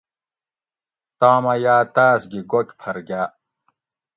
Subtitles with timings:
[1.19, 3.29] تام اۤ یاۤ تاۤس گی گوکھ پھر گاۤ